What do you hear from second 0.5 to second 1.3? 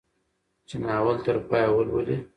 چې ناول